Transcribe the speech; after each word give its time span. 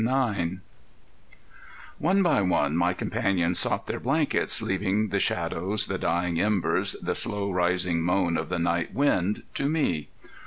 IX 0.03 0.55
One 1.99 2.23
by 2.23 2.41
one 2.41 2.75
my 2.75 2.91
companions 2.95 3.59
sought 3.59 3.85
their 3.85 3.99
blankets, 3.99 4.59
leaving 4.59 5.09
the 5.09 5.19
shadows, 5.19 5.85
the 5.85 5.99
dying 5.99 6.41
embers, 6.41 6.93
the 7.03 7.13
slow 7.13 7.51
rising 7.51 8.01
moan 8.01 8.35
of 8.35 8.49
the 8.49 8.57
night 8.57 8.95
wind 8.95 9.43
to 9.53 9.69
me. 9.69 10.09